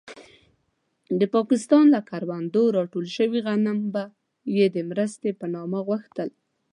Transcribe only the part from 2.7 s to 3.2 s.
راټول